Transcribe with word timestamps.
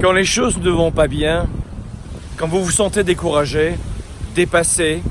Quand 0.00 0.12
les 0.12 0.24
choses 0.24 0.58
ne 0.58 0.68
vont 0.68 0.90
pas 0.90 1.08
bien, 1.08 1.46
quand 2.36 2.46
vous 2.46 2.62
vous 2.62 2.70
sentez 2.70 3.02
découragé, 3.02 3.76
dépassé, 4.34 5.02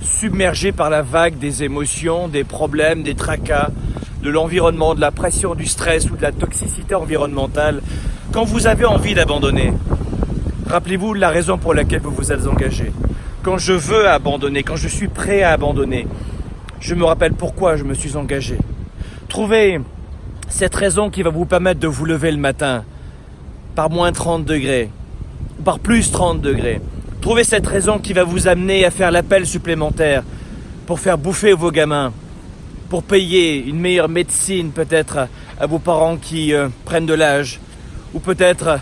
submergé 0.00 0.72
par 0.72 0.88
la 0.88 1.02
vague 1.02 1.38
des 1.38 1.62
émotions, 1.62 2.26
des 2.26 2.42
problèmes, 2.42 3.02
des 3.02 3.14
tracas, 3.14 3.68
de 4.22 4.30
l'environnement, 4.30 4.94
de 4.94 5.00
la 5.02 5.10
pression, 5.10 5.54
du 5.54 5.66
stress 5.66 6.10
ou 6.10 6.16
de 6.16 6.22
la 6.22 6.32
toxicité 6.32 6.94
environnementale, 6.94 7.82
quand 8.32 8.44
vous 8.44 8.66
avez 8.66 8.86
envie 8.86 9.14
d'abandonner, 9.14 9.74
rappelez-vous 10.68 11.12
la 11.12 11.28
raison 11.28 11.58
pour 11.58 11.74
laquelle 11.74 12.00
vous 12.00 12.10
vous 12.10 12.32
êtes 12.32 12.46
engagé. 12.46 12.92
Quand 13.42 13.58
je 13.58 13.74
veux 13.74 14.08
abandonner, 14.08 14.62
quand 14.62 14.76
je 14.76 14.88
suis 14.88 15.08
prêt 15.08 15.42
à 15.42 15.50
abandonner, 15.52 16.06
je 16.80 16.94
me 16.94 17.04
rappelle 17.04 17.34
pourquoi 17.34 17.76
je 17.76 17.84
me 17.84 17.92
suis 17.92 18.16
engagé. 18.16 18.56
Trouvez 19.28 19.80
cette 20.48 20.74
raison 20.74 21.10
qui 21.10 21.22
va 21.22 21.28
vous 21.28 21.44
permettre 21.44 21.78
de 21.78 21.88
vous 21.88 22.06
lever 22.06 22.30
le 22.30 22.38
matin 22.38 22.84
par 23.74 23.90
moins 23.90 24.12
30 24.12 24.44
degrés, 24.44 24.90
par 25.64 25.78
plus 25.78 26.10
30 26.10 26.40
degrés. 26.40 26.80
Trouvez 27.20 27.44
cette 27.44 27.66
raison 27.66 27.98
qui 27.98 28.12
va 28.12 28.24
vous 28.24 28.48
amener 28.48 28.84
à 28.84 28.90
faire 28.90 29.10
l'appel 29.10 29.46
supplémentaire 29.46 30.22
pour 30.86 31.00
faire 31.00 31.18
bouffer 31.18 31.52
vos 31.52 31.70
gamins, 31.70 32.12
pour 32.88 33.02
payer 33.02 33.64
une 33.64 33.78
meilleure 33.78 34.08
médecine 34.08 34.70
peut-être 34.70 35.28
à 35.60 35.66
vos 35.66 35.78
parents 35.78 36.16
qui 36.16 36.54
euh, 36.54 36.68
prennent 36.84 37.06
de 37.06 37.14
l'âge, 37.14 37.60
ou 38.14 38.20
peut-être 38.20 38.80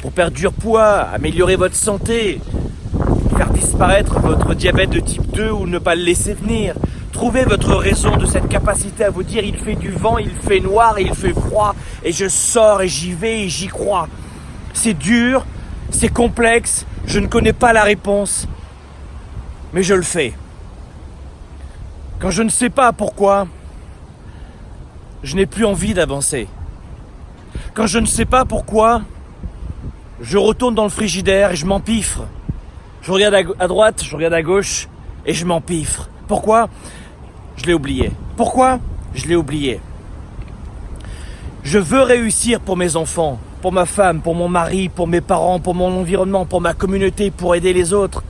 pour 0.00 0.12
perdre 0.12 0.36
du 0.36 0.48
poids, 0.48 1.08
améliorer 1.12 1.56
votre 1.56 1.74
santé, 1.74 2.40
faire 3.36 3.50
disparaître 3.50 4.20
votre 4.20 4.54
diabète 4.54 4.90
de 4.90 5.00
type 5.00 5.30
2 5.32 5.50
ou 5.50 5.66
ne 5.66 5.78
pas 5.78 5.94
le 5.94 6.02
laisser 6.02 6.34
venir. 6.34 6.74
Trouvez 7.12 7.44
votre 7.44 7.74
raison 7.74 8.16
de 8.16 8.26
cette 8.26 8.48
capacité 8.48 9.04
à 9.04 9.10
vous 9.10 9.24
dire 9.24 9.42
il 9.44 9.56
fait 9.56 9.74
du 9.74 9.90
vent, 9.90 10.18
il 10.18 10.30
fait 10.30 10.60
noir 10.60 10.98
et 10.98 11.02
il 11.02 11.14
fait 11.14 11.32
froid 11.32 11.74
et 12.04 12.12
je 12.12 12.28
sors 12.28 12.82
et 12.82 12.88
j'y 12.88 13.12
vais 13.12 13.44
et 13.44 13.48
j'y 13.48 13.68
crois. 13.68 14.08
C'est 14.72 14.94
dur, 14.94 15.44
c'est 15.90 16.12
complexe, 16.12 16.86
je 17.06 17.18
ne 17.18 17.26
connais 17.26 17.52
pas 17.52 17.72
la 17.72 17.82
réponse, 17.82 18.46
mais 19.72 19.82
je 19.82 19.94
le 19.94 20.02
fais. 20.02 20.34
Quand 22.18 22.30
je 22.30 22.42
ne 22.42 22.48
sais 22.48 22.70
pas 22.70 22.92
pourquoi, 22.92 23.46
je 25.22 25.36
n'ai 25.36 25.46
plus 25.46 25.64
envie 25.64 25.94
d'avancer. 25.94 26.48
Quand 27.74 27.86
je 27.86 27.98
ne 27.98 28.06
sais 28.06 28.24
pas 28.24 28.44
pourquoi, 28.44 29.02
je 30.20 30.36
retourne 30.36 30.74
dans 30.74 30.84
le 30.84 30.90
frigidaire 30.90 31.52
et 31.52 31.56
je 31.56 31.66
m'empiffre. 31.66 32.24
Je 33.02 33.12
regarde 33.12 33.54
à 33.58 33.68
droite, 33.68 34.02
je 34.04 34.14
regarde 34.14 34.34
à 34.34 34.42
gauche 34.42 34.88
et 35.24 35.32
je 35.32 35.44
m'empiffre. 35.44 36.08
Pourquoi? 36.26 36.68
Je 37.56 37.64
l'ai 37.64 37.74
oublié. 37.74 38.10
Pourquoi? 38.36 38.80
Je 39.14 39.26
l'ai 39.26 39.36
oublié. 39.36 39.80
Je 41.70 41.78
veux 41.78 42.00
réussir 42.00 42.60
pour 42.60 42.78
mes 42.78 42.96
enfants, 42.96 43.38
pour 43.60 43.72
ma 43.72 43.84
femme, 43.84 44.22
pour 44.22 44.34
mon 44.34 44.48
mari, 44.48 44.88
pour 44.88 45.06
mes 45.06 45.20
parents, 45.20 45.60
pour 45.60 45.74
mon 45.74 46.00
environnement, 46.00 46.46
pour 46.46 46.62
ma 46.62 46.72
communauté, 46.72 47.30
pour 47.30 47.54
aider 47.54 47.74
les 47.74 47.92
autres. 47.92 48.24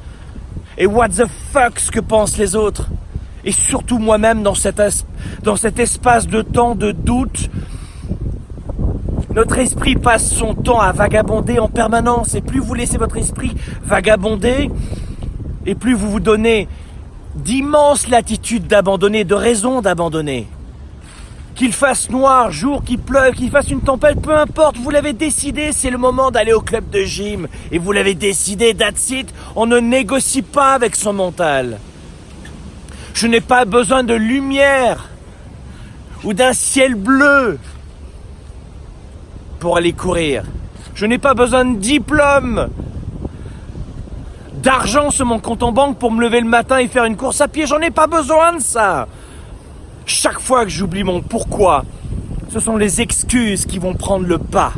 Et 0.77 0.89
what 0.89 1.11
the 1.11 1.27
fuck 1.53 1.79
ce 1.79 1.93
que 1.93 2.01
pensent 2.01 2.37
les 2.37 2.57
autres 2.57 2.89
et 3.45 3.53
surtout 3.53 4.01
moi-même 4.01 4.43
dans 4.43 4.57
cet, 4.57 4.83
dans 5.45 5.55
cet 5.55 5.79
espace 5.79 6.27
de 6.27 6.43
temps 6.43 6.75
de 6.75 6.91
doute. 6.91 7.49
Notre 9.33 9.59
esprit 9.59 9.95
passe 9.95 10.35
son 10.35 10.55
temps 10.55 10.81
à 10.81 10.91
vagabonder 10.91 11.61
en 11.61 11.69
permanence 11.69 12.35
et 12.35 12.41
plus 12.41 12.59
vous 12.59 12.75
laissez 12.75 12.99
votre 12.99 13.19
esprit 13.19 13.55
vagabonder 13.85 14.69
et 15.65 15.77
plus 15.77 15.95
vous 15.95 16.11
vous 16.11 16.19
donnez 16.19 16.67
d'immenses 17.37 18.09
latitudes 18.09 18.67
d'abandonner, 18.67 19.23
de 19.23 19.37
raisons 19.37 19.81
d'abandonner. 19.81 20.49
Qu'il 21.59 21.73
fasse 21.73 22.09
noir, 22.09 22.53
jour, 22.53 22.85
qu'il 22.85 23.01
pleuve, 23.01 23.35
qu'il 23.35 23.51
fasse 23.51 23.69
une 23.69 23.81
tempête, 23.81 24.23
peu 24.23 24.33
importe, 24.33 24.77
vous 24.77 24.91
l'avez 24.91 25.13
décidé, 25.13 25.73
c'est 25.73 25.91
le 25.91 25.99
moment 25.99 26.31
d'aller 26.31 26.53
au 26.53 26.61
club 26.61 26.89
de 26.89 27.03
gym. 27.03 27.49
Et 27.73 27.79
vous 27.79 27.91
l'avez 27.91 28.15
décidé, 28.15 28.75
that's 28.75 29.11
it, 29.11 29.35
on 29.57 29.67
ne 29.67 29.81
négocie 29.81 30.43
pas 30.43 30.75
avec 30.75 30.95
son 30.95 31.15
mental. 31.15 31.81
Je 33.13 33.27
n'ai 33.27 33.41
pas 33.41 33.65
besoin 33.65 34.05
de 34.05 34.15
lumière 34.15 35.09
ou 36.23 36.33
d'un 36.33 36.53
ciel 36.53 36.95
bleu 36.95 37.59
pour 39.59 39.77
aller 39.77 39.93
courir. 39.93 40.45
Je 40.95 41.07
n'ai 41.07 41.19
pas 41.19 41.35
besoin 41.35 41.65
de 41.65 41.77
diplôme, 41.77 42.69
d'argent 44.63 45.11
sur 45.11 45.27
mon 45.27 45.41
compte 45.41 45.65
en 45.65 45.73
banque 45.73 45.99
pour 45.99 46.13
me 46.13 46.21
lever 46.21 46.41
le 46.41 46.49
matin 46.49 46.79
et 46.79 46.87
faire 46.87 47.05
une 47.05 47.17
course 47.17 47.41
à 47.41 47.49
pied. 47.49 47.67
J'en 47.67 47.81
ai 47.81 47.91
pas 47.91 48.07
besoin 48.07 48.53
de 48.53 48.61
ça. 48.61 49.09
Chaque 50.09 50.41
fois 50.41 50.65
que 50.65 50.71
j'oublie 50.71 51.05
mon 51.05 51.21
pourquoi, 51.21 51.85
ce 52.51 52.61
sont 52.61 52.79
les 52.79 53.03
excuses 53.03 53.67
qui 53.67 53.79
vont 53.79 53.93
prendre 53.93 54.27
le 54.27 54.39
pas. 54.39 54.73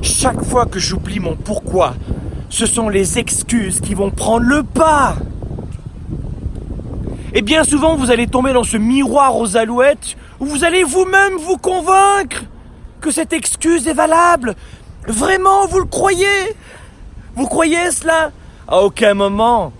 Chaque 0.00 0.42
fois 0.42 0.64
que 0.64 0.78
j'oublie 0.78 1.20
mon 1.20 1.36
pourquoi, 1.36 1.92
ce 2.48 2.64
sont 2.64 2.88
les 2.88 3.18
excuses 3.18 3.82
qui 3.82 3.92
vont 3.92 4.10
prendre 4.10 4.46
le 4.46 4.62
pas. 4.62 5.16
Et 7.34 7.42
bien 7.42 7.62
souvent, 7.62 7.94
vous 7.96 8.10
allez 8.10 8.26
tomber 8.26 8.54
dans 8.54 8.64
ce 8.64 8.78
miroir 8.78 9.36
aux 9.36 9.58
alouettes 9.58 10.16
où 10.40 10.46
vous 10.46 10.64
allez 10.64 10.82
vous-même 10.82 11.34
vous 11.34 11.58
convaincre 11.58 12.44
que 13.02 13.10
cette 13.10 13.34
excuse 13.34 13.86
est 13.86 13.92
valable. 13.92 14.54
Vraiment, 15.06 15.66
vous 15.66 15.80
le 15.80 15.84
croyez? 15.84 16.56
Vous 17.36 17.46
croyez 17.46 17.90
cela? 17.90 18.30
À 18.66 18.78
aucun 18.80 19.12
moment. 19.12 19.74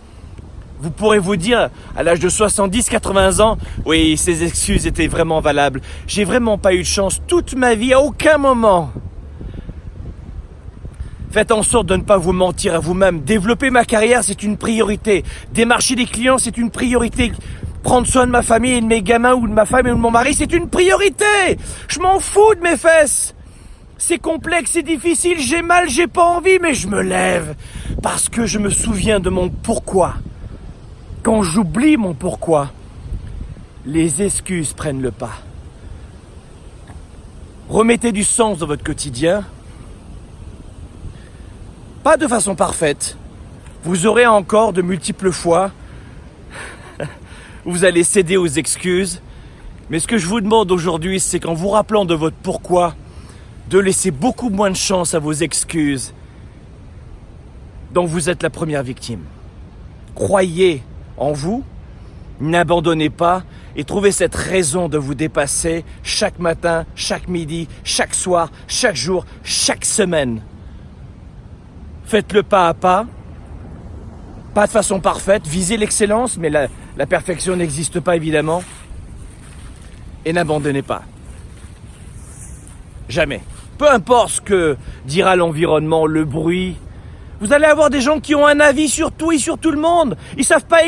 Vous 0.84 0.90
pourrez 0.90 1.18
vous 1.18 1.36
dire, 1.36 1.70
à 1.96 2.02
l'âge 2.02 2.20
de 2.20 2.28
70, 2.28 2.90
80 2.90 3.40
ans, 3.40 3.56
oui, 3.86 4.18
ces 4.18 4.44
excuses 4.44 4.86
étaient 4.86 5.06
vraiment 5.06 5.40
valables. 5.40 5.80
J'ai 6.06 6.24
vraiment 6.24 6.58
pas 6.58 6.74
eu 6.74 6.80
de 6.80 6.82
chance 6.82 7.22
toute 7.26 7.54
ma 7.54 7.74
vie, 7.74 7.94
à 7.94 8.02
aucun 8.02 8.36
moment. 8.36 8.92
Faites 11.30 11.52
en 11.52 11.62
sorte 11.62 11.86
de 11.86 11.96
ne 11.96 12.02
pas 12.02 12.18
vous 12.18 12.34
mentir 12.34 12.74
à 12.74 12.80
vous-même. 12.80 13.20
Développer 13.20 13.70
ma 13.70 13.86
carrière, 13.86 14.22
c'est 14.22 14.42
une 14.42 14.58
priorité. 14.58 15.24
Démarcher 15.54 15.94
des 15.94 16.04
clients, 16.04 16.36
c'est 16.36 16.58
une 16.58 16.70
priorité. 16.70 17.32
Prendre 17.82 18.06
soin 18.06 18.26
de 18.26 18.30
ma 18.30 18.42
famille 18.42 18.74
et 18.74 18.80
de 18.82 18.86
mes 18.86 19.00
gamins 19.00 19.32
ou 19.32 19.48
de 19.48 19.54
ma 19.54 19.64
femme 19.64 19.86
et 19.86 19.90
de 19.90 19.94
mon 19.94 20.10
mari, 20.10 20.34
c'est 20.34 20.52
une 20.52 20.68
priorité. 20.68 21.56
Je 21.88 21.98
m'en 21.98 22.20
fous 22.20 22.54
de 22.56 22.60
mes 22.60 22.76
fesses. 22.76 23.34
C'est 23.96 24.18
complexe, 24.18 24.72
c'est 24.74 24.82
difficile, 24.82 25.38
j'ai 25.38 25.62
mal, 25.62 25.88
j'ai 25.88 26.08
pas 26.08 26.24
envie, 26.24 26.58
mais 26.60 26.74
je 26.74 26.88
me 26.88 27.00
lève. 27.00 27.54
Parce 28.02 28.28
que 28.28 28.44
je 28.44 28.58
me 28.58 28.68
souviens 28.68 29.18
de 29.18 29.30
mon 29.30 29.48
pourquoi. 29.48 30.16
Quand 31.24 31.42
j'oublie 31.42 31.96
mon 31.96 32.12
pourquoi, 32.12 32.70
les 33.86 34.22
excuses 34.22 34.74
prennent 34.74 35.00
le 35.00 35.10
pas. 35.10 35.32
Remettez 37.70 38.12
du 38.12 38.24
sens 38.24 38.58
dans 38.58 38.66
votre 38.66 38.84
quotidien 38.84 39.42
pas 42.02 42.18
de 42.18 42.28
façon 42.28 42.54
parfaite. 42.54 43.16
Vous 43.84 44.04
aurez 44.04 44.26
encore 44.26 44.74
de 44.74 44.82
multiples 44.82 45.32
fois 45.32 45.72
vous 47.64 47.86
allez 47.86 48.04
céder 48.04 48.36
aux 48.36 48.46
excuses. 48.46 49.22
Mais 49.88 50.00
ce 50.00 50.06
que 50.06 50.18
je 50.18 50.26
vous 50.26 50.42
demande 50.42 50.70
aujourd'hui, 50.70 51.20
c'est 51.20 51.40
qu'en 51.40 51.54
vous 51.54 51.70
rappelant 51.70 52.04
de 52.04 52.14
votre 52.14 52.36
pourquoi, 52.36 52.94
de 53.70 53.78
laisser 53.78 54.10
beaucoup 54.10 54.50
moins 54.50 54.70
de 54.70 54.76
chance 54.76 55.14
à 55.14 55.20
vos 55.20 55.32
excuses 55.32 56.12
dont 57.94 58.04
vous 58.04 58.28
êtes 58.28 58.42
la 58.42 58.50
première 58.50 58.82
victime. 58.82 59.22
Croyez 60.14 60.82
en 61.16 61.32
vous, 61.32 61.64
n'abandonnez 62.40 63.10
pas 63.10 63.42
et 63.76 63.84
trouvez 63.84 64.12
cette 64.12 64.34
raison 64.34 64.88
de 64.88 64.98
vous 64.98 65.14
dépasser 65.14 65.84
chaque 66.02 66.38
matin, 66.38 66.86
chaque 66.94 67.28
midi, 67.28 67.68
chaque 67.82 68.14
soir, 68.14 68.50
chaque 68.68 68.96
jour, 68.96 69.24
chaque 69.42 69.84
semaine. 69.84 70.42
Faites-le 72.04 72.42
pas 72.42 72.68
à 72.68 72.74
pas, 72.74 73.06
pas 74.54 74.66
de 74.66 74.72
façon 74.72 75.00
parfaite, 75.00 75.46
visez 75.46 75.76
l'excellence, 75.76 76.36
mais 76.36 76.50
la, 76.50 76.68
la 76.96 77.06
perfection 77.06 77.56
n'existe 77.56 78.00
pas 78.00 78.16
évidemment. 78.16 78.62
Et 80.24 80.32
n'abandonnez 80.32 80.82
pas. 80.82 81.02
Jamais. 83.08 83.42
Peu 83.78 83.90
importe 83.90 84.30
ce 84.30 84.40
que 84.40 84.76
dira 85.04 85.36
l'environnement, 85.36 86.06
le 86.06 86.24
bruit. 86.24 86.76
Vous 87.40 87.52
allez 87.52 87.66
avoir 87.66 87.90
des 87.90 88.00
gens 88.00 88.20
qui 88.20 88.34
ont 88.34 88.46
un 88.46 88.60
avis 88.60 88.88
sur 88.88 89.12
tout 89.12 89.32
et 89.32 89.38
sur 89.38 89.58
tout 89.58 89.70
le 89.70 89.80
monde. 89.80 90.16
Ils 90.38 90.44
savent 90.44 90.64
pas 90.64 90.80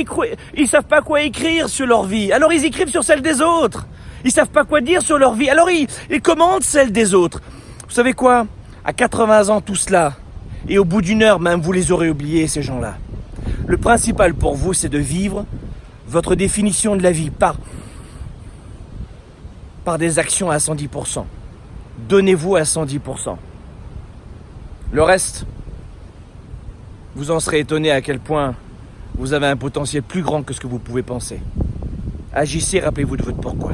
ils 0.57 0.69
savent 0.69 0.85
pas 0.85 1.03
quoi 1.03 1.23
écrire 1.23 1.69
sur 1.69 1.87
leur 1.87 2.05
vie. 2.05 2.33
Alors 2.33 2.53
ils 2.53 2.65
écrivent 2.65 2.89
sur 2.89 3.05
celle 3.05 3.23
des 3.23 3.41
autres. 3.41 3.87
Ils 4.25 4.31
savent 4.31 4.51
pas 4.51 4.65
quoi 4.65 4.81
dire 4.81 5.03
sur 5.03 5.19
leur 5.19 5.35
vie. 5.35 5.51
Alors 5.51 5.71
ils, 5.71 5.87
ils 6.11 6.23
commentent 6.23 6.65
celle 6.65 6.93
des 6.93 7.15
autres. 7.15 7.41
Vous 7.89 7.95
savez 7.95 8.13
quoi? 8.13 8.47
À 8.85 8.93
80 8.93 9.49
ans, 9.49 9.61
tout 9.61 9.75
cela, 9.75 10.15
et 10.69 10.79
au 10.79 10.85
bout 10.85 11.03
d'une 11.03 11.23
heure 11.23 11.41
même, 11.41 11.61
vous 11.61 11.73
les 11.73 11.93
aurez 11.93 12.11
oubliés, 12.11 12.47
ces 12.47 12.63
gens-là. 12.63 12.97
Le 13.67 13.77
principal 13.77 14.35
pour 14.35 14.55
vous, 14.55 14.73
c'est 14.73 14.89
de 14.89 14.99
vivre 14.99 15.45
votre 16.07 16.35
définition 16.35 16.97
de 16.97 17.03
la 17.03 17.11
vie 17.11 17.31
par, 17.31 17.57
par 19.85 19.99
des 19.99 20.19
actions 20.19 20.51
à 20.51 20.59
110%. 20.59 21.25
Donnez-vous 22.09 22.57
à 22.57 22.63
110%. 22.63 23.37
Le 24.93 25.03
reste, 25.03 25.47
vous 27.17 27.31
en 27.31 27.41
serez 27.41 27.61
étonné 27.61 27.91
à 27.91 28.03
quel 28.03 28.21
point 28.21 28.55
vous 29.17 29.33
avez 29.33 29.47
un 29.47 29.57
potentiel 29.57 30.03
plus 30.03 30.21
grand 30.21 30.43
que 30.43 30.53
ce 30.53 30.61
que 30.61 30.67
vous 30.67 30.79
pouvez 30.79 31.03
penser. 31.03 31.41
Agissez, 32.35 32.79
rappelez-vous 32.79 33.17
de 33.17 33.23
votre 33.23 33.41
pourquoi. 33.41 33.73